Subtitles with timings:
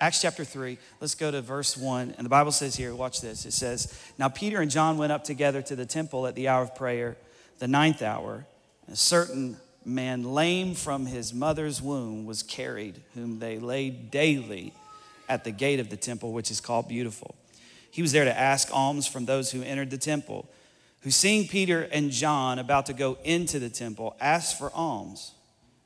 [0.00, 2.14] Acts chapter 3, let's go to verse 1.
[2.16, 3.44] And the Bible says here, watch this.
[3.44, 6.62] It says, Now Peter and John went up together to the temple at the hour
[6.62, 7.18] of prayer,
[7.58, 8.46] the ninth hour.
[8.90, 14.72] A certain man, lame from his mother's womb, was carried, whom they laid daily
[15.28, 17.34] at the gate of the temple, which is called Beautiful.
[17.90, 20.48] He was there to ask alms from those who entered the temple,
[21.00, 25.32] who, seeing Peter and John about to go into the temple, asked for alms.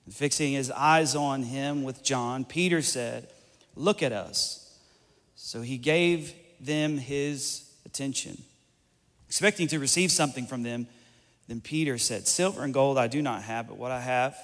[0.04, 3.28] And fixing his eyes on him with John, Peter said,
[3.76, 4.78] Look at us.
[5.34, 8.42] So he gave them his attention.
[9.28, 10.86] Expecting to receive something from them,
[11.48, 14.36] then Peter said, Silver and gold I do not have, but what I have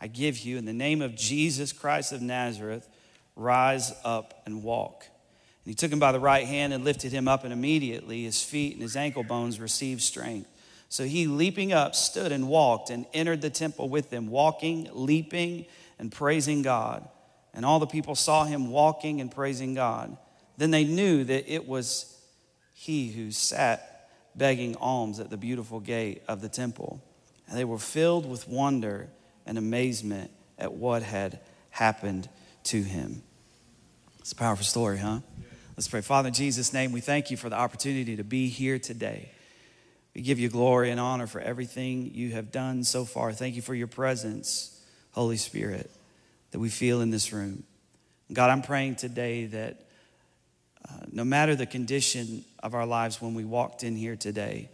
[0.00, 0.58] I give you.
[0.58, 2.88] In the name of Jesus Christ of Nazareth,
[3.36, 5.04] rise up and walk.
[5.64, 8.42] And he took him by the right hand and lifted him up, and immediately his
[8.42, 10.48] feet and his ankle bones received strength.
[10.88, 15.66] So he, leaping up, stood and walked and entered the temple with them, walking, leaping,
[15.98, 17.06] and praising God.
[17.58, 20.16] And all the people saw him walking and praising God.
[20.58, 22.16] Then they knew that it was
[22.72, 27.02] he who sat begging alms at the beautiful gate of the temple.
[27.48, 29.08] And they were filled with wonder
[29.44, 32.28] and amazement at what had happened
[32.62, 33.24] to him.
[34.20, 35.18] It's a powerful story, huh?
[35.76, 36.02] Let's pray.
[36.02, 39.32] Father, in Jesus' name, we thank you for the opportunity to be here today.
[40.14, 43.32] We give you glory and honor for everything you have done so far.
[43.32, 45.90] Thank you for your presence, Holy Spirit,
[46.50, 47.64] that we feel in this room.
[48.32, 49.80] God, I'm praying today that
[50.88, 54.70] uh, no matter the condition of our lives when we walked in here today,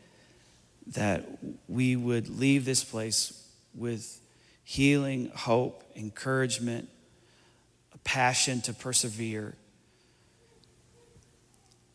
[0.88, 1.26] that
[1.68, 4.20] we would leave this place with
[4.64, 6.88] healing, hope, encouragement,
[7.92, 9.54] a passion to persevere.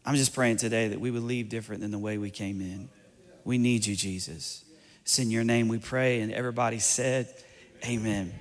[0.06, 2.90] I'm just praying today that we would leave different than the way we came in.
[3.44, 4.64] We need you, Jesus.
[5.04, 6.22] It's in your name we pray.
[6.22, 7.34] And everybody said,
[7.86, 8.34] Amen.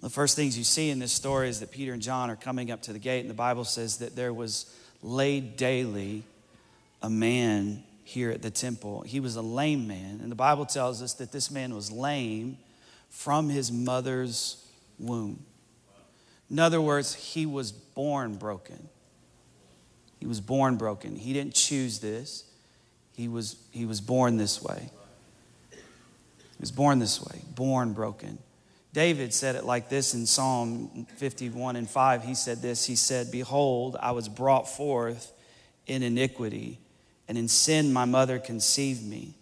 [0.00, 2.70] The first things you see in this story is that Peter and John are coming
[2.70, 6.22] up to the gate, and the Bible says that there was laid daily
[7.02, 9.02] a man here at the temple.
[9.02, 12.58] He was a lame man, and the Bible tells us that this man was lame
[13.10, 14.64] from his mother's
[14.98, 15.44] womb.
[16.50, 18.88] In other words, he was born broken.
[20.20, 21.16] He was born broken.
[21.16, 22.44] He didn't choose this.
[23.14, 24.90] He was, he was born this way.
[25.70, 28.38] He was born this way, born broken.
[28.92, 32.24] David said it like this in Psalm 51 and 5.
[32.24, 35.32] He said this He said, Behold, I was brought forth
[35.86, 36.78] in iniquity,
[37.28, 39.34] and in sin my mother conceived me.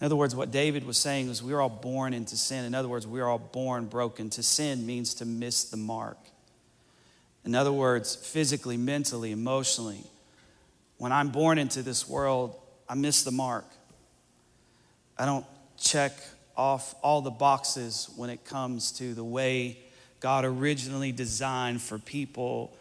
[0.00, 2.64] In other words, what David was saying was, we're all born into sin.
[2.64, 4.30] In other words, we're all born broken.
[4.30, 6.18] To sin means to miss the mark.
[7.44, 10.04] In other words, physically, mentally, emotionally.
[10.98, 12.54] When I'm born into this world,
[12.88, 13.64] I miss the mark.
[15.18, 16.12] I don't check
[16.58, 19.78] off all the boxes when it comes to the way
[20.20, 22.76] God originally designed for people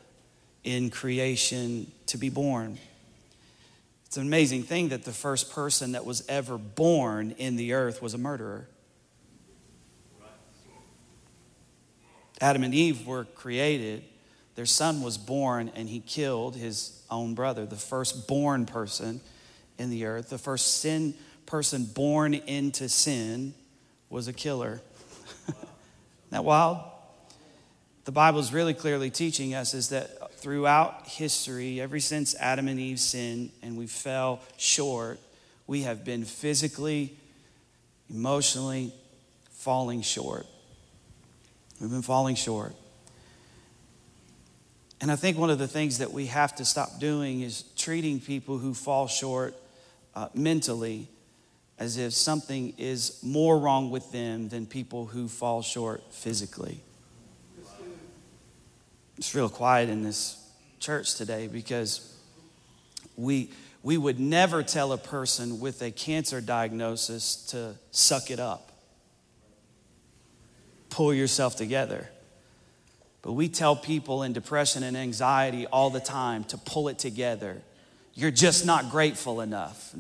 [0.63, 2.79] in creation to be born.
[4.07, 8.01] It's an amazing thing that the first person that was ever born in the earth
[8.01, 8.67] was a murderer.
[12.41, 14.03] Adam and Eve were created.
[14.55, 19.21] Their son was born and he killed his own brother, the first born person
[19.77, 20.29] in the earth.
[20.29, 21.13] The first sin
[21.45, 23.53] person born into sin
[24.09, 24.81] was a killer.
[26.29, 26.79] That wild?
[28.03, 32.79] The Bible is really clearly teaching us is that throughout history, ever since Adam and
[32.79, 35.19] Eve sinned and we fell short,
[35.67, 37.17] we have been physically,
[38.09, 38.93] emotionally
[39.51, 40.45] falling short.
[41.79, 42.73] We've been falling short.
[44.99, 48.19] And I think one of the things that we have to stop doing is treating
[48.19, 49.53] people who fall short
[50.15, 51.07] uh, mentally
[51.79, 56.81] as if something is more wrong with them than people who fall short physically.
[59.17, 60.43] It's real quiet in this
[60.79, 62.15] church today because
[63.15, 63.49] we,
[63.83, 68.71] we would never tell a person with a cancer diagnosis to suck it up,
[70.89, 72.09] pull yourself together.
[73.21, 77.61] But we tell people in depression and anxiety all the time to pull it together
[78.17, 79.93] you're just not grateful enough.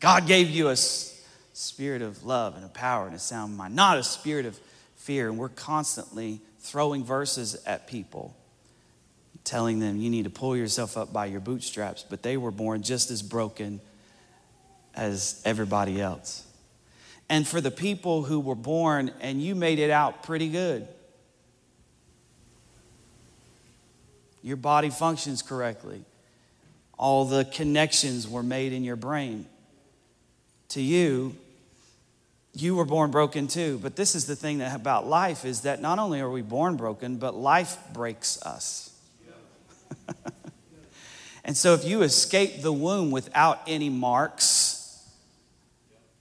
[0.00, 3.98] God gave you a spirit of love and a power and a sound mind, not
[3.98, 4.58] a spirit of
[4.96, 5.28] fear.
[5.28, 8.36] And we're constantly throwing verses at people,
[9.44, 12.82] telling them you need to pull yourself up by your bootstraps, but they were born
[12.82, 13.80] just as broken
[14.94, 16.46] as everybody else.
[17.28, 20.88] And for the people who were born and you made it out pretty good,
[24.42, 26.04] your body functions correctly
[26.98, 29.46] all the connections were made in your brain.
[30.70, 31.34] To you,
[32.54, 33.78] you were born broken too.
[33.82, 36.76] But this is the thing that about life is that not only are we born
[36.76, 38.94] broken, but life breaks us.
[41.44, 45.08] and so if you escape the womb without any marks,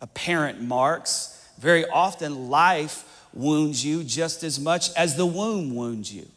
[0.01, 3.03] apparent marks, very often life
[3.33, 6.27] wounds you just as much as the womb wounds you.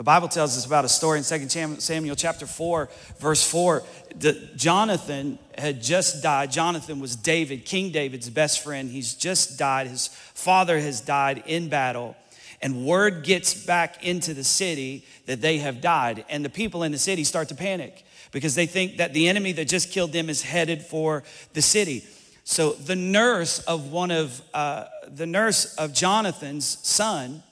[0.00, 2.88] The Bible tells us about a story in 2 Samuel chapter 4,
[3.18, 3.82] verse 4.
[4.20, 6.50] that Jonathan had just died.
[6.50, 8.90] Jonathan was David, King David's best friend.
[8.90, 9.88] He's just died.
[9.88, 12.16] His father has died in battle.
[12.62, 16.24] And word gets back into the city that they have died.
[16.30, 18.02] And the people in the city start to panic
[18.32, 22.06] because they think that the enemy that just killed them is headed for the city.
[22.44, 27.42] So the nurse of one of uh, the nurse of Jonathan's son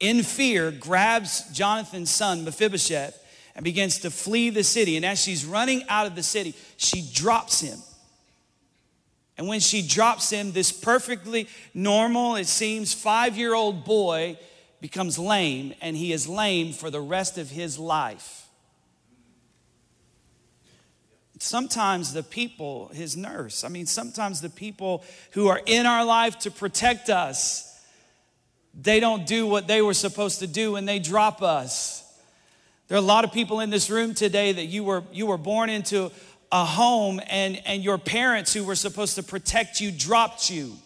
[0.00, 3.22] in fear, grabs Jonathan's son, Mephibosheth,
[3.54, 4.96] and begins to flee the city.
[4.96, 7.78] And as she's running out of the city, she drops him.
[9.38, 14.38] And when she drops him, this perfectly normal, it seems, five year old boy
[14.80, 18.46] becomes lame, and he is lame for the rest of his life.
[21.38, 26.38] Sometimes the people, his nurse, I mean, sometimes the people who are in our life
[26.40, 27.75] to protect us,
[28.80, 32.02] they don't do what they were supposed to do and they drop us.
[32.88, 35.38] There are a lot of people in this room today that you were, you were
[35.38, 36.12] born into
[36.52, 40.76] a home and, and your parents who were supposed to protect you dropped you.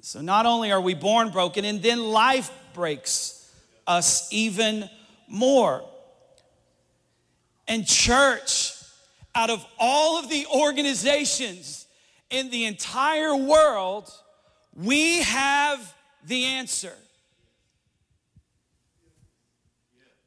[0.00, 3.52] So not only are we born broken, and then life breaks
[3.86, 4.88] us even
[5.26, 5.84] more.
[7.66, 8.72] And church,
[9.34, 11.86] out of all of the organizations
[12.30, 14.10] in the entire world,
[14.82, 15.94] we have
[16.24, 16.94] the answer.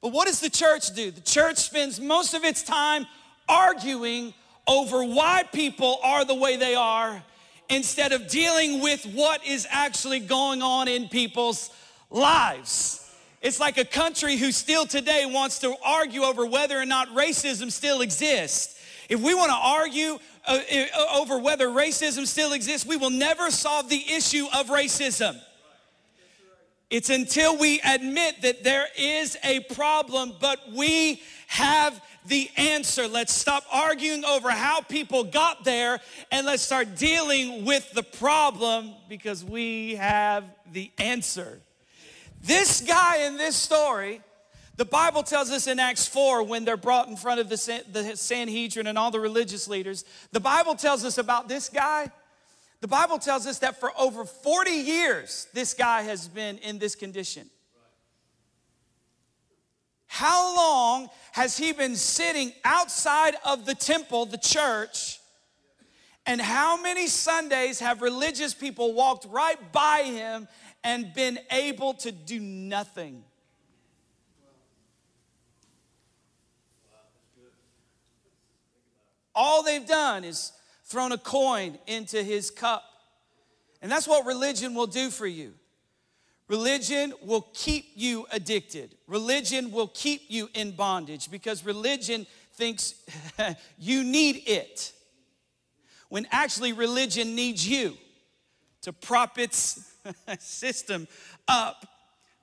[0.02, 1.12] But what does the church do?
[1.12, 3.06] The church spends most of its time
[3.48, 4.34] arguing
[4.68, 7.24] over why people are the way they are
[7.70, 11.70] instead of dealing with what is actually going on in people's
[12.10, 12.98] lives.
[13.42, 17.72] It's like a country who still today wants to argue over whether or not racism
[17.72, 18.80] still exists.
[19.10, 23.52] If we want to argue Uh, uh, over whether racism still exists, we will never
[23.52, 25.40] solve the issue of racism.
[26.90, 33.08] It's until we admit that there is a problem, but we have the answer.
[33.08, 36.00] Let's stop arguing over how people got there
[36.32, 41.60] and let's start dealing with the problem because we have the answer.
[42.44, 44.22] This guy in this story
[44.82, 48.16] the Bible tells us in Acts 4 when they're brought in front of the, the
[48.16, 52.10] Sanhedrin and all the religious leaders, the Bible tells us about this guy.
[52.80, 56.96] The Bible tells us that for over 40 years, this guy has been in this
[56.96, 57.48] condition.
[60.08, 65.20] How long has he been sitting outside of the temple, the church?
[66.26, 70.48] And how many Sundays have religious people walked right by him
[70.84, 73.24] and been able to do nothing?
[79.34, 80.52] All they've done is
[80.86, 82.84] thrown a coin into his cup.
[83.82, 85.54] And that's what religion will do for you.
[86.48, 88.96] Religion will keep you addicted.
[89.08, 92.94] Religion will keep you in bondage because religion thinks
[93.80, 94.92] you need it.
[96.10, 97.96] When actually, religion needs you
[98.82, 99.94] to prop its
[100.40, 101.08] system
[101.48, 101.88] up.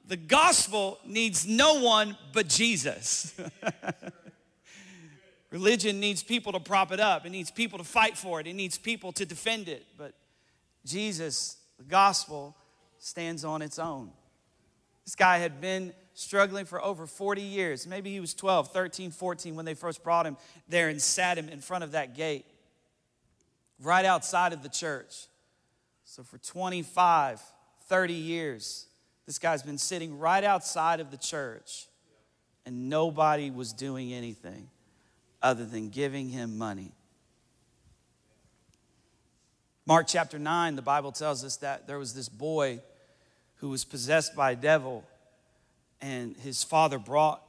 [0.07, 3.39] The gospel needs no one but Jesus.
[5.51, 8.55] Religion needs people to prop it up, it needs people to fight for it, it
[8.55, 9.87] needs people to defend it.
[9.97, 10.13] But
[10.85, 12.55] Jesus, the gospel,
[12.99, 14.11] stands on its own.
[15.05, 17.87] This guy had been struggling for over 40 years.
[17.87, 20.37] Maybe he was 12, 13, 14 when they first brought him
[20.69, 22.45] there and sat him in front of that gate,
[23.81, 25.27] right outside of the church.
[26.05, 27.41] So for 25,
[27.87, 28.87] 30 years,
[29.25, 31.87] this guy's been sitting right outside of the church,
[32.67, 34.69] and nobody was doing anything
[35.43, 36.93] other than giving him money.
[39.87, 42.81] Mark chapter 9, the Bible tells us that there was this boy
[43.57, 45.03] who was possessed by a devil,
[46.01, 47.43] and his father brought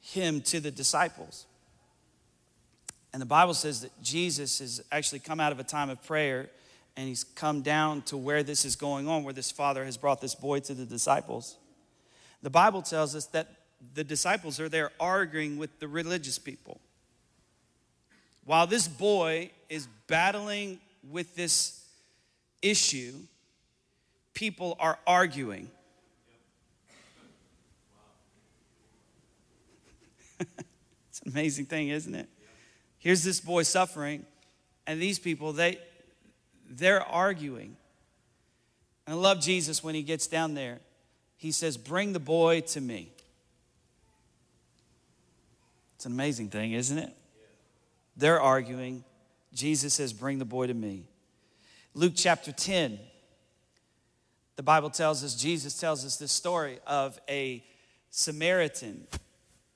[0.00, 1.46] him to the disciples.
[3.12, 6.50] And the Bible says that Jesus has actually come out of a time of prayer
[6.96, 10.20] and he's come down to where this is going on, where this father has brought
[10.20, 11.56] this boy to the disciples.
[12.42, 13.48] The Bible tells us that
[13.94, 16.80] the disciples are there arguing with the religious people.
[18.46, 20.78] While this boy is battling
[21.10, 21.84] with this
[22.62, 23.12] issue,
[24.34, 25.68] people are arguing.
[30.40, 32.28] it's an amazing thing, isn't it?
[32.98, 34.24] Here's this boy suffering,
[34.86, 35.78] And these people, they,
[36.70, 37.76] they're arguing.
[39.06, 40.78] And I love Jesus when he gets down there.
[41.36, 43.10] He says, Bring the boy to me.
[45.96, 47.12] It's an amazing thing, isn't it?
[48.16, 49.04] They're arguing.
[49.52, 51.04] Jesus says, Bring the boy to me.
[51.94, 52.98] Luke chapter 10,
[54.56, 57.64] the Bible tells us, Jesus tells us this story of a
[58.10, 59.06] Samaritan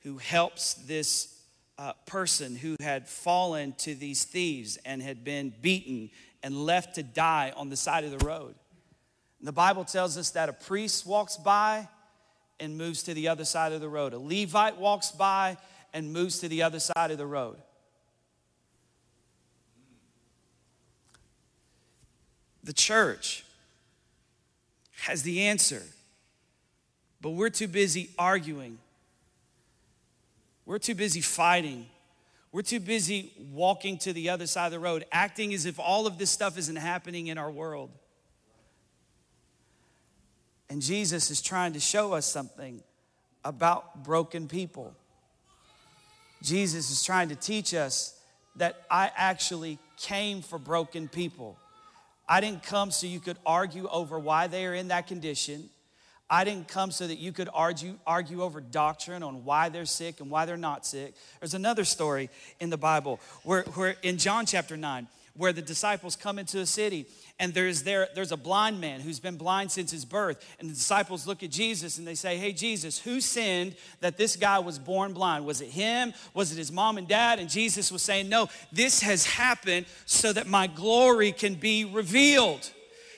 [0.01, 1.41] who helps this
[1.79, 6.11] uh, person who had fallen to these thieves and had been beaten
[6.43, 8.55] and left to die on the side of the road.
[9.39, 11.89] And the Bible tells us that a priest walks by
[12.59, 14.13] and moves to the other side of the road.
[14.13, 15.57] A Levite walks by
[15.95, 17.57] and moves to the other side of the road.
[22.71, 23.45] The church
[25.01, 25.83] has the answer,
[27.21, 28.79] but we're too busy arguing.
[30.65, 31.87] We're too busy fighting.
[32.53, 36.07] We're too busy walking to the other side of the road, acting as if all
[36.07, 37.91] of this stuff isn't happening in our world.
[40.69, 42.85] And Jesus is trying to show us something
[43.45, 44.95] about broken people.
[46.41, 48.17] Jesus is trying to teach us
[48.55, 51.59] that I actually came for broken people.
[52.31, 55.69] I didn't come so you could argue over why they are in that condition.
[56.31, 60.21] I didn't come so that you could argue, argue over doctrine on why they're sick
[60.21, 61.15] and why they're not sick.
[61.41, 66.17] There's another story in the Bible where, where in John chapter 9, where the disciples
[66.17, 67.07] come into a city
[67.39, 70.45] and there's there there's a blind man who's been blind since his birth.
[70.59, 74.37] And the disciples look at Jesus and they say hey Jesus who sinned that this
[74.37, 75.45] guy was born blind?
[75.47, 76.13] Was it him?
[76.35, 77.39] Was it his mom and dad?
[77.39, 82.71] And Jesus was saying no this has happened so that my glory can be revealed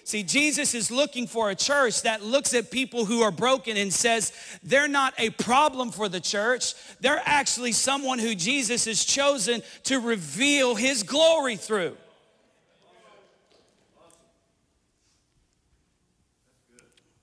[0.04, 3.92] See, Jesus is looking for a church that looks at people who are broken and
[3.92, 4.32] says,
[4.62, 6.74] they're not a problem for the church.
[7.00, 11.96] They're actually someone who Jesus has chosen to reveal his glory through.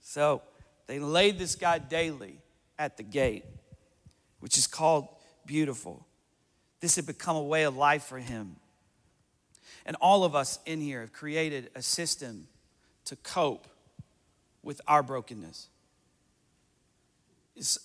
[0.01, 0.41] So
[0.87, 2.39] they laid this guy daily
[2.79, 3.45] at the gate,
[4.39, 5.07] which is called
[5.45, 6.07] beautiful.
[6.79, 8.55] This had become a way of life for him.
[9.85, 12.47] And all of us in here have created a system
[13.09, 13.67] to cope
[14.63, 15.67] with our brokenness.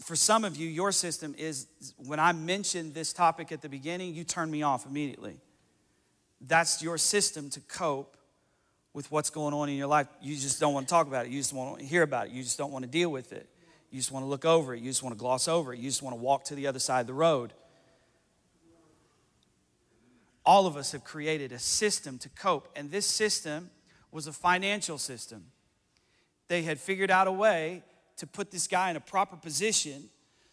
[0.04, 1.66] For some of you, your system is
[1.97, 5.38] when I mentioned this topic at the beginning, you turn me off immediately.
[6.40, 8.16] That's your system to cope
[8.93, 10.07] with what's going on in your life.
[10.21, 11.33] You just don't want to talk about it.
[11.33, 12.33] You just want to hear about it.
[12.33, 13.49] You just don't want to deal with it.
[13.90, 14.81] You just want to look over it.
[14.81, 15.78] You just want to gloss over it.
[15.78, 17.54] You just want to walk to the other side of the road.
[20.45, 23.71] All of us have created a system to cope, and this system
[24.14, 25.44] was a financial system.
[26.47, 27.83] They had figured out a way
[28.16, 30.09] to put this guy in a proper position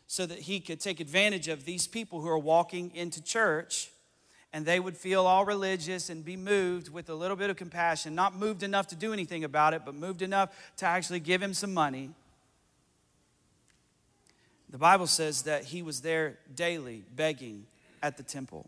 [0.07, 3.91] so that he could take advantage of these people who are walking into church
[4.51, 8.15] and they would feel all religious and be moved with a little bit of compassion,
[8.15, 11.53] not moved enough to do anything about it, but moved enough to actually give him
[11.53, 12.09] some money.
[14.71, 17.67] The Bible says that he was there daily begging
[18.01, 18.67] at the temple.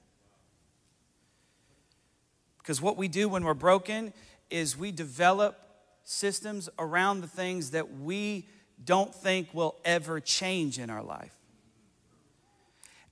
[2.59, 4.13] Because what we do when we're broken
[4.53, 5.59] is we develop
[6.03, 8.47] systems around the things that we
[8.85, 11.33] don't think will ever change in our life.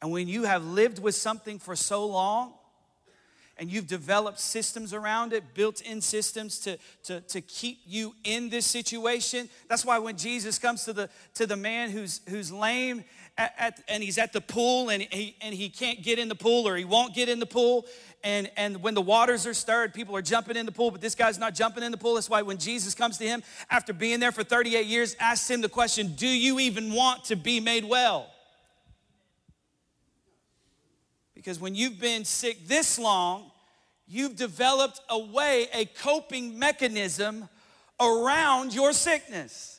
[0.02, 2.54] And when you have lived with something for so long,
[3.58, 8.50] and you've developed systems around it, built in systems to, to, to keep you in
[8.50, 9.50] this situation.
[9.68, 13.04] That's why when Jesus comes to the, to the man who's, who's lame
[13.42, 16.36] at, at, and he's at the pool and he, and he can't get in the
[16.36, 17.86] pool or he won't get in the pool,
[18.24, 21.16] and, and when the waters are stirred, people are jumping in the pool, but this
[21.16, 22.16] guy's not jumping in the pool.
[22.16, 25.62] That's why when Jesus comes to him after being there for 38 years, asks him
[25.62, 28.28] the question, Do you even want to be made well?
[31.34, 33.50] Because when you've been sick this long,
[34.08, 37.50] you've developed a way, a coping mechanism
[38.00, 39.71] around your sickness.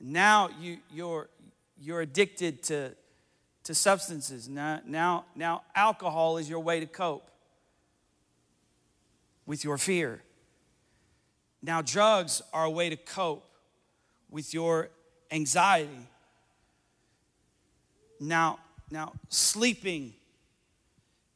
[0.00, 1.28] Now you, you're,
[1.78, 2.94] you're addicted to,
[3.64, 4.48] to substances.
[4.48, 7.30] Now, now, now alcohol is your way to cope
[9.46, 10.22] with your fear.
[11.62, 13.48] Now drugs are a way to cope
[14.30, 14.90] with your
[15.30, 16.08] anxiety.
[18.20, 18.58] Now
[18.90, 20.14] now, sleeping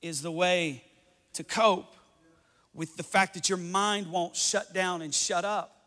[0.02, 0.85] is the way
[1.33, 1.95] to cope
[2.73, 5.79] with the fact that your mind won't shut down and shut up.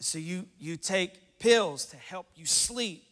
[0.00, 3.04] So you, you take pills to help you sleep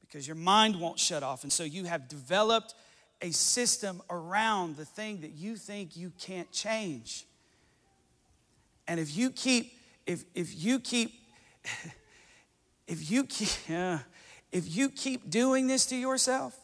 [0.00, 1.42] because your mind won't shut off.
[1.42, 2.74] And so you have developed
[3.22, 7.26] a system around the thing that you think you can't change.
[8.88, 9.72] And if you keep,
[10.06, 11.12] if, if you keep,
[12.88, 13.50] if you keep,
[14.52, 16.58] if you keep doing this to yourself,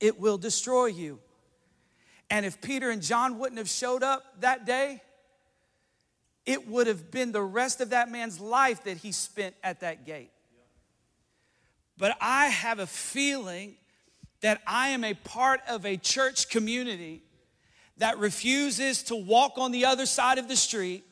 [0.00, 1.20] it will destroy you.
[2.30, 5.02] And if Peter and John wouldn't have showed up that day,
[6.46, 10.06] it would have been the rest of that man's life that he spent at that
[10.06, 10.30] gate.
[11.96, 13.76] But I have a feeling
[14.40, 17.22] that I am a part of a church community
[17.98, 21.04] that refuses to walk on the other side of the street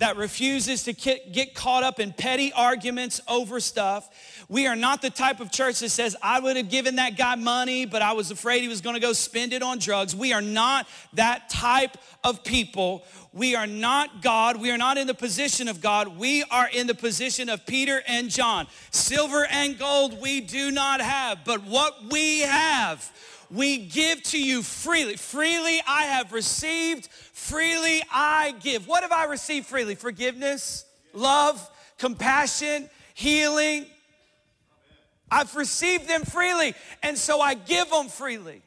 [0.00, 4.08] that refuses to get caught up in petty arguments over stuff.
[4.48, 7.34] We are not the type of church that says, I would have given that guy
[7.34, 10.16] money, but I was afraid he was gonna go spend it on drugs.
[10.16, 13.04] We are not that type of people.
[13.34, 14.56] We are not God.
[14.60, 16.18] We are not in the position of God.
[16.18, 18.66] We are in the position of Peter and John.
[18.90, 23.12] Silver and gold we do not have, but what we have,
[23.50, 25.16] we give to you freely.
[25.16, 28.86] Freely I have received, freely I give.
[28.86, 29.94] What have I received freely?
[29.94, 33.86] Forgiveness, love, compassion, healing.
[35.30, 38.62] I've received them freely, and so I give them freely.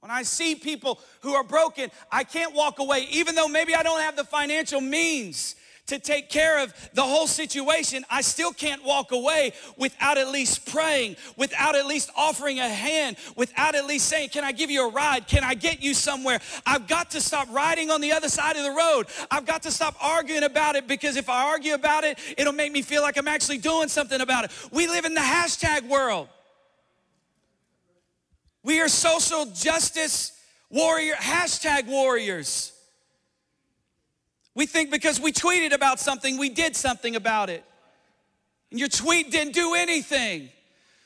[0.00, 3.82] When I see people who are broken, I can't walk away, even though maybe I
[3.82, 5.56] don't have the financial means
[5.88, 10.70] to take care of the whole situation, I still can't walk away without at least
[10.70, 14.88] praying, without at least offering a hand, without at least saying, Can I give you
[14.88, 15.26] a ride?
[15.26, 16.40] Can I get you somewhere?
[16.66, 19.06] I've got to stop riding on the other side of the road.
[19.30, 22.72] I've got to stop arguing about it because if I argue about it, it'll make
[22.72, 24.50] me feel like I'm actually doing something about it.
[24.70, 26.28] We live in the hashtag world.
[28.62, 30.32] We are social justice
[30.70, 32.72] warrior, hashtag warriors.
[34.58, 37.62] We think because we tweeted about something, we did something about it.
[38.72, 40.48] And your tweet didn't do anything.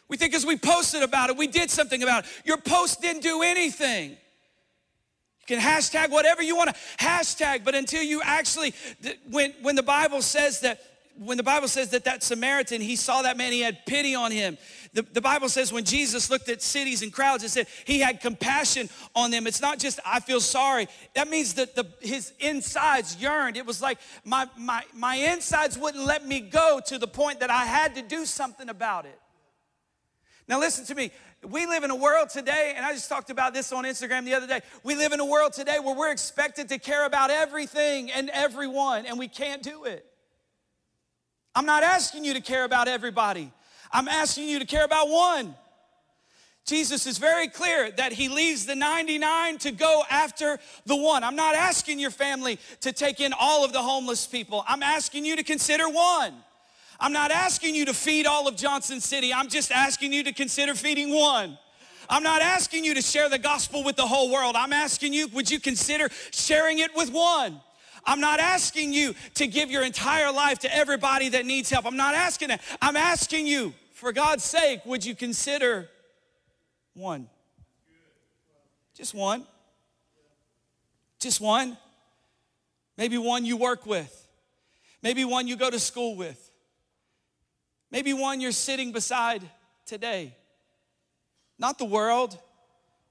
[0.09, 2.31] We think because we posted about it, we did something about it.
[2.47, 4.13] Your post didn't do anything.
[4.13, 8.73] You can hashtag whatever you want to hashtag, but until you actually,
[9.31, 10.81] when, when the Bible says that
[11.19, 14.31] when the Bible says that that Samaritan, he saw that man, he had pity on
[14.33, 14.59] him.
[14.93, 18.21] The, the Bible says when Jesus looked at cities and crowds, it said he had
[18.21, 19.47] compassion on them.
[19.47, 20.89] It's not just, I feel sorry.
[21.15, 23.57] That means that the, his insides yearned.
[23.57, 27.51] It was like my, my, my insides wouldn't let me go to the point that
[27.51, 29.19] I had to do something about it.
[30.49, 31.13] Now, listen to me.
[31.49, 34.35] We live in a world today, and I just talked about this on Instagram the
[34.35, 34.61] other day.
[34.85, 39.07] We live in a world today where we're expected to care about everything and everyone,
[39.07, 40.07] and we can't do it.
[41.55, 43.53] I'm not asking you to care about everybody.
[43.93, 45.55] I'm asking you to care about one.
[46.65, 51.25] Jesus is very clear that he leaves the 99 to go after the one.
[51.25, 54.65] I'm not asking your family to take in all of the homeless people.
[54.69, 56.35] I'm asking you to consider one.
[57.01, 59.35] I'm not asking you to feed all of Johnson City.
[59.35, 61.59] I'm just asking you to consider feeding one.
[62.09, 64.55] I'm not asking you to share the gospel with the whole world.
[64.55, 67.61] I'm asking you, would you consider sharing it with one?
[68.05, 71.87] I'm not asking you to give your entire life to everybody that needs help.
[71.87, 72.61] I'm not asking that.
[72.81, 75.89] I'm asking you, for God's sake, would you consider
[76.95, 77.29] one?
[78.95, 79.47] Just one.
[81.21, 81.77] Just one.
[82.97, 84.29] Maybe one you work with.
[85.03, 86.51] Maybe one you go to school with.
[87.91, 89.43] Maybe one you're sitting beside
[89.87, 90.35] today.
[91.59, 92.39] Not the world,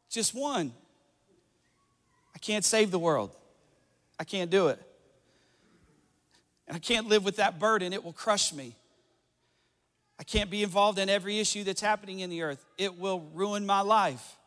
[0.09, 0.73] just one.
[2.35, 3.35] I can't save the world.
[4.21, 4.79] I can't do it.
[6.67, 8.75] And I can't live with that burden, it will crush me.
[10.19, 13.65] I can't be involved in every issue that's happening in the earth, it will ruin
[13.65, 14.37] my life.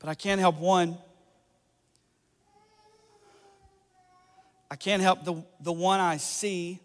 [0.00, 0.98] But I can't help one.
[4.68, 6.80] I can't help the, the one I see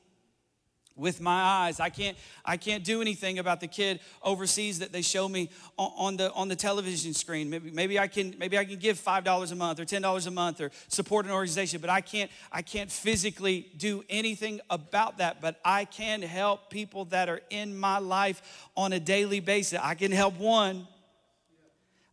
[1.00, 1.80] with my eyes.
[1.80, 5.92] I can't, I can't do anything about the kid overseas that they show me on,
[5.98, 7.50] on the, on the television screen.
[7.50, 10.62] Maybe, maybe, I can, maybe I can give $5 a month or $10 a month
[10.62, 15.42] or support an organization, but I can't, I can't physically do anything about that.
[15.42, 19.80] But I can help people that are in my life on a daily basis.
[19.82, 20.88] I can help one.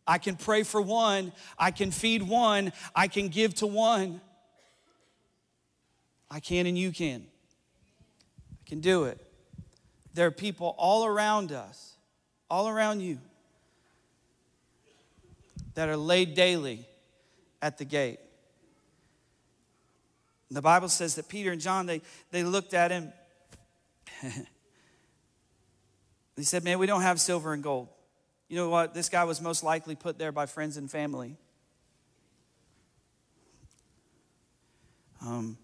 [0.07, 1.33] I can pray for one.
[1.59, 2.71] I can feed one.
[2.95, 4.21] I can give to one.
[6.31, 7.25] I can and you can
[8.67, 9.19] can do it.
[10.13, 11.95] There are people all around us,
[12.49, 13.19] all around you,
[15.75, 16.85] that are laid daily
[17.61, 18.19] at the gate.
[20.49, 22.01] The Bible says that Peter and John, they,
[22.31, 23.11] they looked at him.
[26.35, 27.89] they said, Man, we don't have silver and gold.
[28.47, 28.93] You know what?
[28.93, 31.35] This guy was most likely put there by friends and family.
[35.21, 35.57] Um,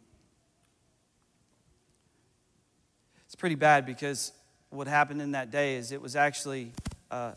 [3.44, 4.32] pretty bad because
[4.70, 6.72] what happened in that day is it was actually
[7.12, 7.34] uh,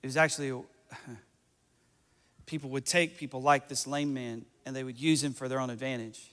[0.00, 0.56] it was actually
[2.46, 5.58] people would take people like this lame man and they would use him for their
[5.58, 6.30] own advantage.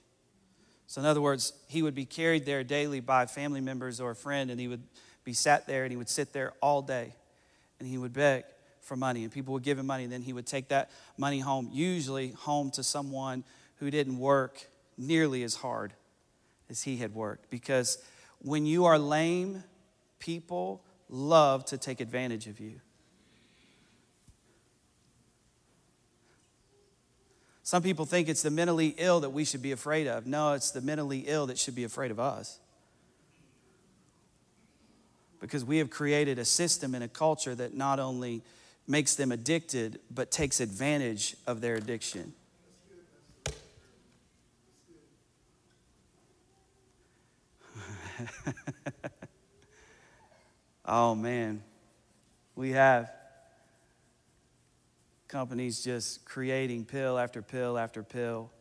[0.86, 4.16] So in other words he would be carried there daily by family members or a
[4.16, 4.84] friend and he would
[5.24, 7.16] be sat there and he would sit there all day
[7.80, 8.44] and he would beg
[8.82, 11.40] for money, and people would give him money, and then he would take that money
[11.40, 13.44] home, usually home to someone
[13.78, 15.94] who didn't work nearly as hard
[16.74, 17.52] as he had worked.
[17.52, 18.00] Because
[18.40, 19.64] when you are lame,
[20.18, 22.82] people love to take advantage of you.
[27.62, 30.26] Some people think it's the mentally ill that we should be afraid of.
[30.26, 32.60] No, it's the mentally ill that should be afraid of us.
[35.40, 38.42] Because we have created a system and a culture that not only
[38.88, 42.34] makes them addicted, but takes advantage of their addiction.
[50.86, 51.64] oh man,
[52.56, 53.12] we have
[55.28, 58.52] companies just creating pill after pill after pill.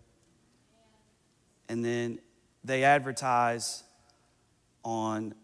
[1.69, 2.19] And then
[2.65, 3.83] they advertise
[4.85, 5.35] on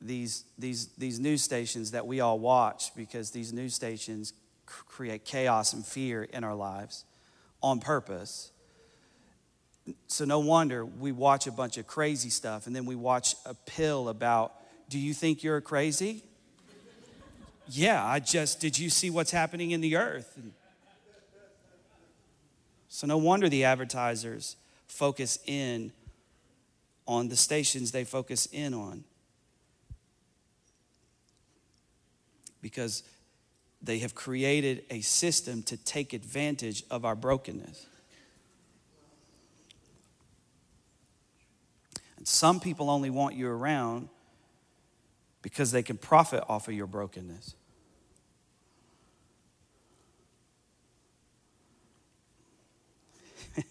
[0.00, 4.32] these, these, these news stations that we all watch because these news stations
[4.66, 7.04] create chaos and fear in our lives
[7.62, 8.51] on purpose.
[10.06, 13.54] So, no wonder we watch a bunch of crazy stuff and then we watch a
[13.54, 14.54] pill about,
[14.88, 16.22] do you think you're crazy?
[17.68, 20.38] yeah, I just, did you see what's happening in the earth?
[22.88, 25.92] So, no wonder the advertisers focus in
[27.06, 29.04] on the stations they focus in on.
[32.60, 33.02] Because
[33.82, 37.86] they have created a system to take advantage of our brokenness.
[42.22, 44.08] And some people only want you around
[45.42, 47.56] because they can profit off of your brokenness.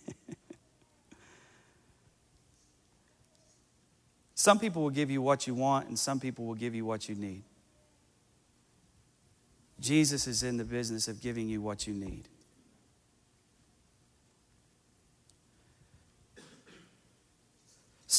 [4.35, 7.07] Some people will give you what you want, and some people will give you what
[7.07, 7.43] you need.
[9.79, 12.27] Jesus is in the business of giving you what you need.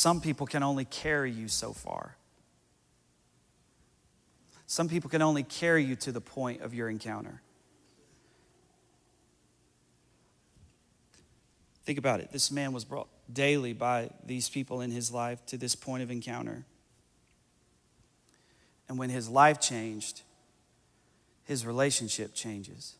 [0.02, 2.16] Some people can only carry you so far.
[4.66, 7.40] Some people can only carry you to the point of your encounter.
[11.84, 12.32] Think about it.
[12.32, 16.10] This man was brought daily by these people in his life to this point of
[16.10, 16.64] encounter.
[18.88, 20.22] And when his life changed,
[21.44, 22.96] his relationship changes.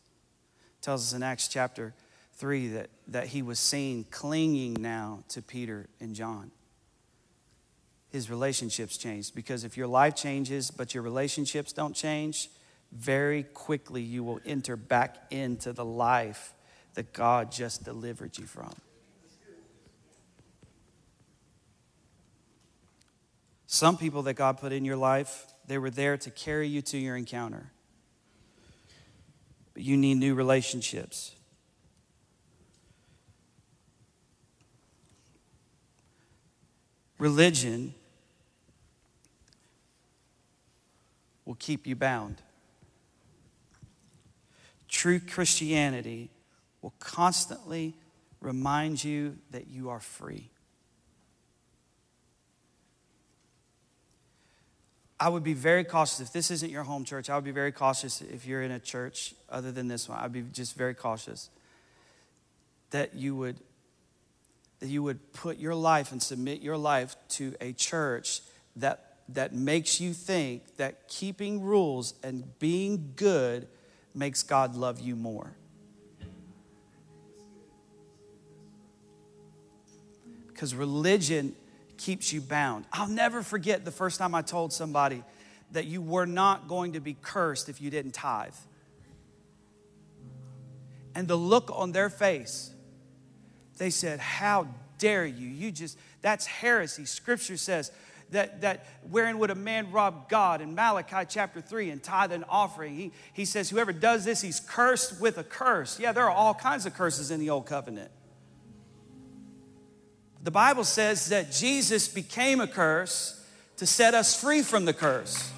[0.79, 1.95] It tells us in Acts chapter
[2.35, 6.53] 3 that, that he was seen clinging now to Peter and John.
[8.13, 12.51] His relationships changed because if your life changes but your relationships don't change,
[12.93, 16.53] very quickly you will enter back into the life
[16.93, 18.71] that God just delivered you from.
[23.67, 26.99] Some people that God put in your life, they were there to carry you to
[26.99, 27.73] your encounter.
[29.73, 31.35] But you need new relationships.
[37.19, 37.95] Religion
[41.53, 42.41] will keep you bound.
[44.89, 46.31] True Christianity
[46.81, 47.93] will constantly
[48.41, 50.49] remind you that you are free.
[55.21, 56.21] I would be very cautious.
[56.21, 58.81] If this isn't your home church, I would be very cautious if you're in a
[58.81, 60.21] church other than this one.
[60.21, 61.51] I'd be just very cautious
[62.93, 63.61] that you would
[64.81, 68.41] that you would put your life and submit your life to a church
[68.77, 73.69] that that makes you think that keeping rules and being good
[74.15, 75.55] makes God love you more.
[80.63, 81.57] because religion
[81.97, 82.85] keeps you bound.
[82.93, 85.25] I'll never forget the first time I told somebody
[85.73, 88.55] that you were not going to be cursed if you didn't tithe.
[91.17, 92.71] And the look on their face,
[93.79, 94.69] they said, How
[94.99, 95.49] dare you?
[95.49, 97.07] You just, that's heresy.
[97.07, 97.91] Scripture says,
[98.33, 102.45] that, that wherein would a man rob God in Malachi chapter 3 and tithe an
[102.49, 102.95] offering?
[102.97, 105.99] He, he says, Whoever does this, he's cursed with a curse.
[106.01, 108.11] Yeah, there are all kinds of curses in the old covenant.
[110.43, 113.41] The Bible says that Jesus became a curse
[113.77, 115.53] to set us free from the curse.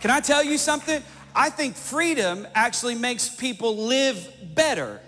[0.00, 1.02] Can I tell you something?
[1.34, 5.00] I think freedom actually makes people live better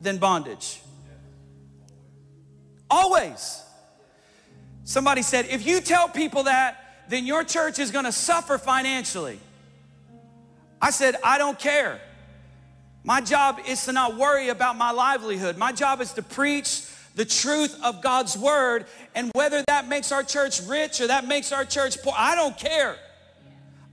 [0.00, 0.81] than bondage.
[2.92, 3.62] Always.
[4.84, 6.76] Somebody said, if you tell people that,
[7.08, 9.40] then your church is gonna suffer financially.
[10.80, 12.02] I said, I don't care.
[13.02, 15.56] My job is to not worry about my livelihood.
[15.56, 16.82] My job is to preach
[17.14, 18.84] the truth of God's word.
[19.14, 22.58] And whether that makes our church rich or that makes our church poor, I don't
[22.58, 22.96] care.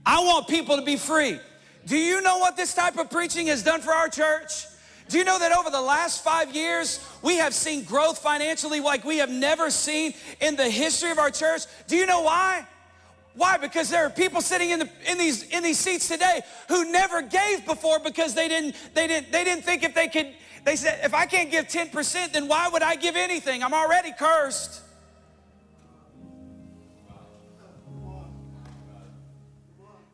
[0.04, 1.40] I want people to be free.
[1.86, 4.66] Do you know what this type of preaching has done for our church?
[5.10, 9.04] Do you know that over the last five years, we have seen growth financially like
[9.04, 11.62] we have never seen in the history of our church?
[11.88, 12.64] Do you know why?
[13.34, 13.56] Why?
[13.56, 17.22] Because there are people sitting in, the, in, these, in these seats today who never
[17.22, 20.28] gave before because they didn't, they, didn't, they didn't think if they could,
[20.64, 23.64] they said, if I can't give 10%, then why would I give anything?
[23.64, 24.80] I'm already cursed.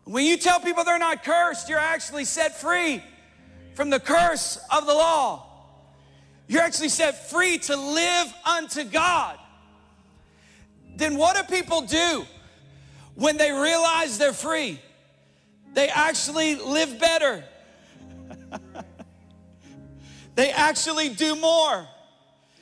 [0.05, 3.03] When you tell people they're not cursed, you're actually set free
[3.77, 5.47] from the curse of the law.
[6.49, 9.39] You're actually set free to live unto God.
[10.97, 12.25] Then what do people do
[13.17, 14.81] when they realize they're free?
[15.75, 17.45] They actually live better.
[20.37, 21.87] they actually do more.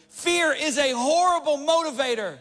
[0.09, 2.39] Fear is a horrible motivator.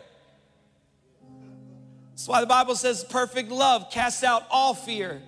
[2.09, 5.21] That's why the Bible says perfect love casts out all fear.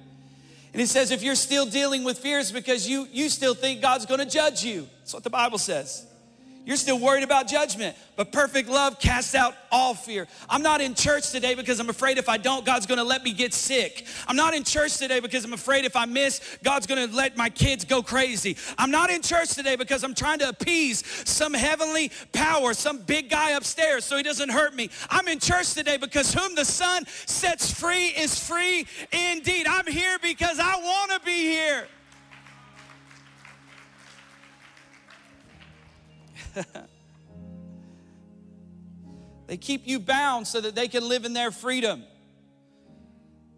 [0.76, 4.06] And it says if you're still dealing with fears because you, you still think God's
[4.06, 4.90] gonna judge you.
[5.00, 6.06] That's what the Bible says.
[6.66, 10.28] You're still worried about judgment, but perfect love casts out all fear.
[10.50, 13.34] I'm not in church today because I'm afraid if I don't, God's gonna let me
[13.34, 14.08] get sick.
[14.28, 17.50] I'm not in church today because I'm afraid if I miss, God's gonna let my
[17.50, 18.58] kids go crazy.
[18.80, 23.30] I'm not in church today because I'm trying to appease some heavenly power, some big
[23.30, 24.90] guy upstairs so he doesn't hurt me.
[25.12, 29.68] I'm in church today because whom the Son sets free is free indeed.
[29.68, 31.88] I'm here because I wanna be here.
[39.48, 42.04] they keep you bound so that they can live in their freedom.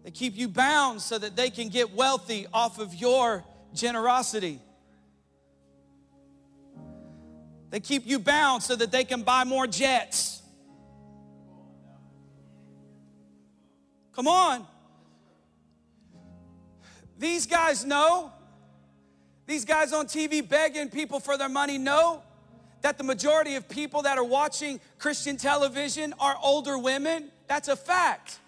[0.04, 4.60] They keep you bound so that they can get wealthy off of your generosity.
[7.70, 10.42] They keep you bound so that they can buy more jets.
[14.14, 14.66] Come on.
[17.18, 18.32] These guys know.
[19.46, 22.22] These guys on TV begging people for their money know
[22.82, 27.30] that the majority of people that are watching Christian television are older women.
[27.48, 28.38] That's a fact.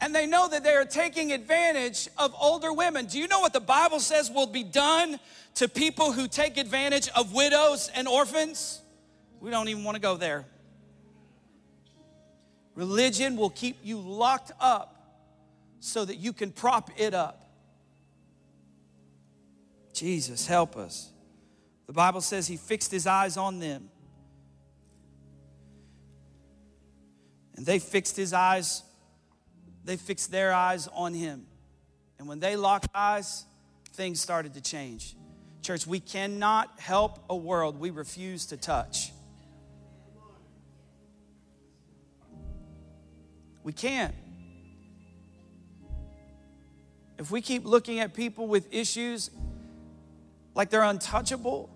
[0.00, 3.06] And they know that they are taking advantage of older women.
[3.06, 5.20] Do you know what the Bible says will be done
[5.54, 8.80] to people who take advantage of widows and orphans?
[9.40, 10.44] We don't even want to go there.
[12.74, 15.20] Religion will keep you locked up
[15.78, 17.50] so that you can prop it up.
[19.92, 21.11] Jesus, help us.
[21.86, 23.88] The Bible says he fixed his eyes on them.
[27.56, 28.82] And they fixed his eyes,
[29.84, 31.46] they fixed their eyes on him.
[32.18, 33.44] And when they locked eyes,
[33.92, 35.16] things started to change.
[35.60, 39.12] Church, we cannot help a world we refuse to touch.
[43.62, 44.14] We can't.
[47.18, 49.30] If we keep looking at people with issues
[50.54, 51.70] like they're untouchable,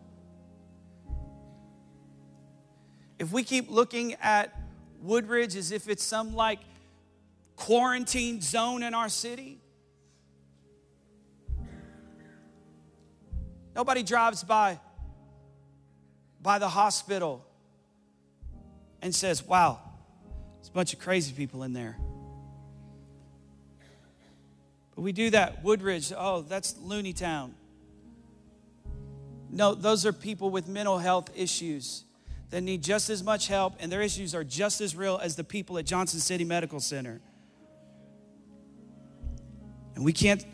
[3.18, 4.58] if we keep looking at
[5.00, 6.60] Woodridge as if it's some like
[7.56, 9.58] quarantine zone in our city,
[13.74, 14.80] nobody drives by
[16.42, 17.44] by the hospital
[19.00, 19.80] and says, "Wow,
[20.56, 21.96] there's a bunch of crazy people in there."
[24.94, 25.62] But we do that.
[25.62, 27.54] Woodridge, oh, that's Looney Town.
[29.50, 32.05] No, those are people with mental health issues
[32.50, 35.44] that need just as much help, and their issues are just as real as the
[35.44, 37.20] people at Johnson City Medical Center.
[39.94, 40.44] And we can't,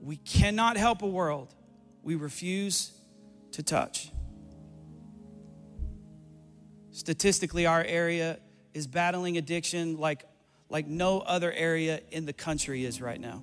[0.00, 1.54] we cannot help a world
[2.02, 2.92] we refuse
[3.52, 4.10] to touch.
[6.90, 8.38] Statistically, our area
[8.74, 10.24] is battling addiction like,
[10.68, 13.42] like no other area in the country is right now.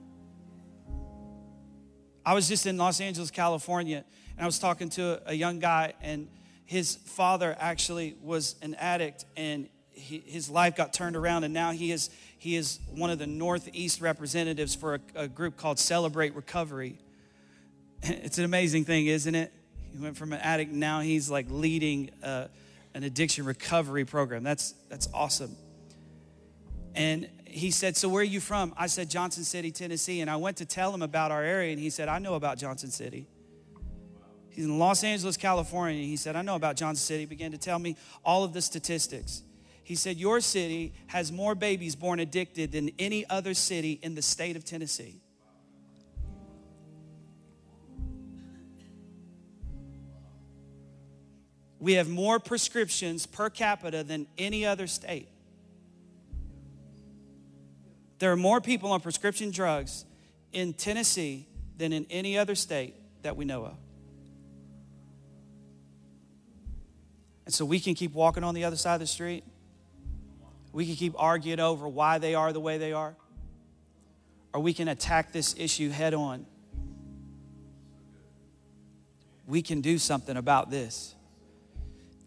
[2.25, 4.05] I was just in Los Angeles, California,
[4.37, 6.27] and I was talking to a young guy, and
[6.69, 11.71] his father actually was an addict, and he, his life got turned around, and now
[11.71, 16.35] he is he is one of the Northeast representatives for a, a group called Celebrate
[16.35, 16.99] Recovery.
[18.03, 19.51] It's an amazing thing, isn't it?
[19.91, 22.49] He went from an addict, now he's like leading uh,
[22.93, 24.43] an addiction recovery program.
[24.43, 25.55] That's that's awesome.
[26.93, 28.75] And he said, So where are you from?
[28.77, 30.21] I said, Johnson City, Tennessee.
[30.21, 32.59] And I went to tell him about our area, and he said, I know about
[32.59, 33.25] Johnson City.
[34.59, 36.03] He's in Los Angeles, California.
[36.03, 37.21] He said, I know about Johnson City.
[37.21, 37.95] He began to tell me
[38.25, 39.41] all of the statistics.
[39.85, 44.21] He said, Your city has more babies born addicted than any other city in the
[44.21, 45.21] state of Tennessee.
[51.79, 55.29] We have more prescriptions per capita than any other state.
[58.17, 60.03] There are more people on prescription drugs
[60.51, 62.93] in Tennessee than in any other state
[63.23, 63.77] that we know of.
[67.49, 69.43] And so we can keep walking on the other side of the street.
[70.71, 73.15] We can keep arguing over why they are the way they are.
[74.53, 76.45] Or we can attack this issue head on.
[79.47, 81.15] We can do something about this.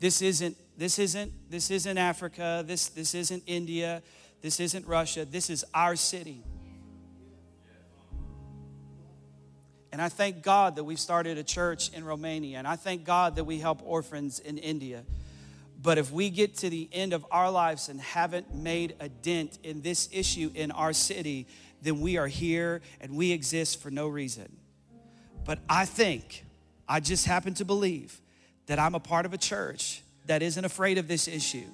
[0.00, 2.64] This isn't this isn't this isn't Africa.
[2.66, 4.02] This this isn't India.
[4.40, 5.24] This isn't Russia.
[5.24, 6.42] This is our city.
[9.92, 12.59] And I thank God that we've started a church in Romania.
[12.59, 15.05] And I thank God that we help orphans in India.
[15.83, 19.59] But if we get to the end of our lives and haven't made a dent
[19.62, 21.46] in this issue in our city,
[21.83, 24.57] then we are here and we exist for no reason.
[25.44, 26.44] But I think,
[26.88, 28.20] I just happen to believe
[28.66, 31.66] that I'm a part of a church that isn't afraid of this issue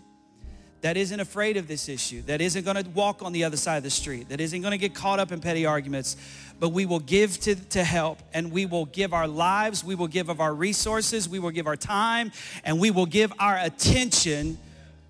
[0.81, 3.83] that isn't afraid of this issue, that isn't gonna walk on the other side of
[3.83, 6.17] the street, that isn't gonna get caught up in petty arguments,
[6.61, 10.07] but we will give to, to help and we will give our lives, we will
[10.07, 12.31] give of our resources, we will give our time,
[12.65, 14.59] and we will give our attention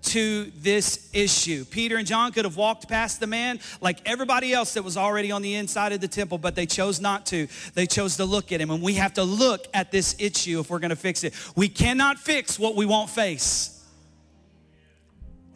[0.01, 1.65] to this issue.
[1.65, 5.31] Peter and John could have walked past the man like everybody else that was already
[5.31, 7.47] on the inside of the temple, but they chose not to.
[7.73, 10.69] They chose to look at him, and we have to look at this issue if
[10.69, 11.33] we're gonna fix it.
[11.55, 13.78] We cannot fix what we won't face.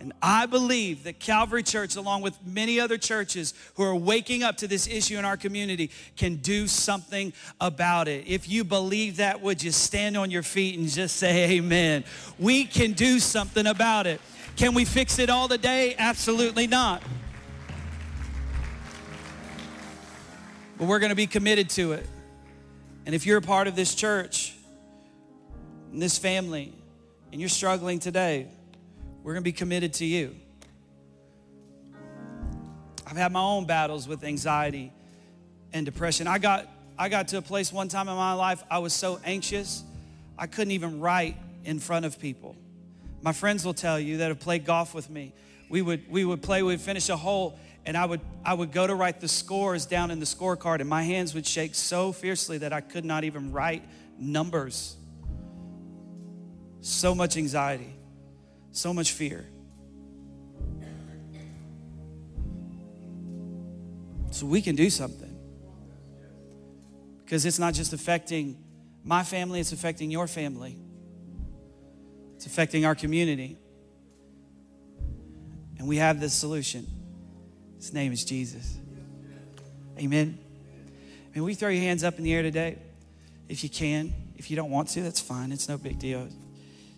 [0.03, 4.57] And I believe that Calvary Church, along with many other churches who are waking up
[4.57, 8.27] to this issue in our community, can do something about it.
[8.27, 12.03] If you believe that, would you stand on your feet and just say amen?
[12.37, 14.19] We can do something about it.
[14.57, 15.95] Can we fix it all today?
[15.97, 17.01] Absolutely not.
[20.77, 22.05] But we're going to be committed to it.
[23.05, 24.53] And if you're a part of this church,
[25.93, 26.73] and this family,
[27.31, 28.49] and you're struggling today,
[29.23, 30.35] we're going to be committed to you.
[33.07, 34.91] I've had my own battles with anxiety
[35.71, 36.27] and depression.
[36.27, 39.19] I got I got to a place one time in my life I was so
[39.25, 39.83] anxious
[40.37, 42.55] I couldn't even write in front of people.
[43.21, 45.33] My friends will tell you that have played golf with me.
[45.69, 48.85] We would we would play, we'd finish a hole, and I would I would go
[48.85, 52.57] to write the scores down in the scorecard, and my hands would shake so fiercely
[52.59, 53.83] that I could not even write
[54.19, 54.97] numbers.
[56.81, 57.95] So much anxiety
[58.73, 59.45] so much fear.
[64.31, 65.29] So we can do something.
[67.23, 68.57] Because it's not just affecting
[69.03, 70.77] my family, it's affecting your family,
[72.35, 73.57] it's affecting our community.
[75.77, 76.87] And we have this solution.
[77.77, 78.77] His name is Jesus.
[79.97, 80.37] Amen.
[81.35, 82.77] Mean, we throw your hands up in the air today
[83.49, 84.13] if you can.
[84.37, 85.51] If you don't want to, that's fine.
[85.51, 86.27] It's no big deal.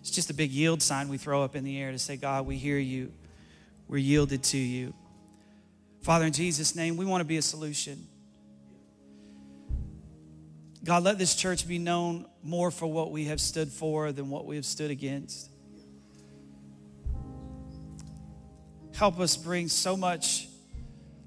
[0.06, 2.46] It's just a big yield sign we throw up in the air to say, God,
[2.46, 3.12] we hear you.
[3.88, 4.94] We're yielded to you.
[6.00, 8.06] Father, in Jesus' name, we want to be a solution.
[10.84, 14.46] God, let this church be known more for what we have stood for than what
[14.46, 15.50] we have stood against.
[18.94, 20.46] Help us bring so much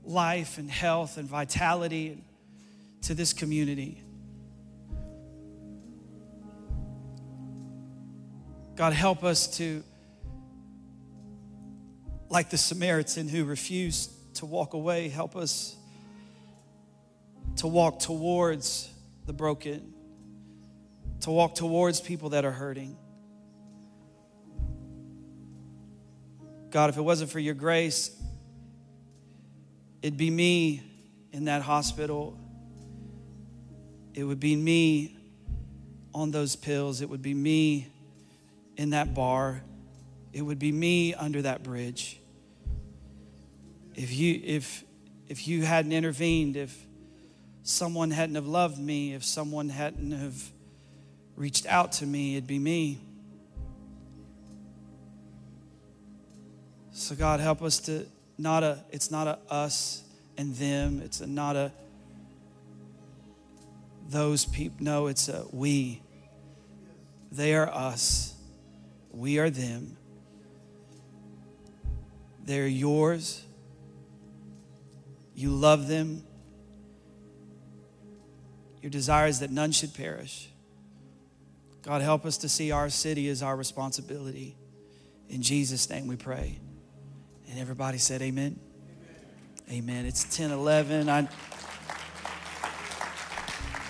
[0.06, 2.24] life and health and vitality
[3.02, 4.02] to this community.
[8.80, 9.84] God, help us to,
[12.30, 15.76] like the Samaritan who refused to walk away, help us
[17.58, 18.90] to walk towards
[19.26, 19.94] the broken,
[21.20, 22.96] to walk towards people that are hurting.
[26.70, 28.18] God, if it wasn't for your grace,
[30.02, 30.82] it'd be me
[31.34, 32.40] in that hospital.
[34.14, 35.18] It would be me
[36.14, 37.02] on those pills.
[37.02, 37.90] It would be me
[38.80, 39.62] in that bar,
[40.32, 42.18] it would be me under that bridge.
[43.94, 44.86] If you if
[45.28, 46.74] if you hadn't intervened, if
[47.62, 50.42] someone hadn't have loved me, if someone hadn't have
[51.36, 53.00] reached out to me, it'd be me.
[56.92, 58.06] So God help us to
[58.38, 60.04] not a it's not a us
[60.38, 61.74] and them, it's a not a
[64.08, 64.78] those people.
[64.80, 66.02] No, it's a we.
[67.30, 68.36] They are us.
[69.20, 69.98] We are them.
[72.46, 73.46] They're yours.
[75.36, 76.24] You love them.
[78.82, 80.48] Your desire is that none should perish.
[81.82, 84.56] God, help us to see our city as our responsibility.
[85.28, 86.58] In Jesus' name we pray.
[87.50, 88.58] And everybody said, Amen.
[89.68, 89.96] Amen.
[89.96, 90.06] amen.
[90.06, 91.10] It's 10 11.
[91.10, 91.28] I,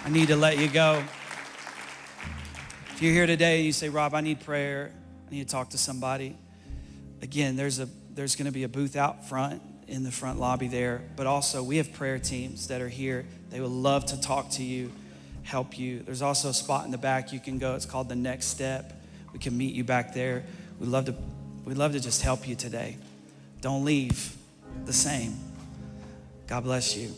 [0.05, 1.03] I need to let you go.
[2.93, 4.91] If you're here today and you say, Rob, I need prayer,
[5.30, 6.36] I need to talk to somebody.
[7.21, 9.61] Again, there's a there's going to be a booth out front.
[9.89, 11.01] in the front lobby there.
[11.15, 13.25] But also, we have prayer teams that are here.
[13.49, 14.91] They would love to talk to you,
[15.43, 16.01] help you.
[16.01, 17.75] There's also a spot in the back you can go.
[17.75, 18.93] It's called the Next Step.
[19.34, 20.43] We can meet you back there.
[20.80, 21.15] We'd love to,
[21.65, 22.97] we'd love to just help you today.
[23.61, 24.36] Don't leave
[24.86, 25.38] the same.
[26.47, 27.11] God bless you.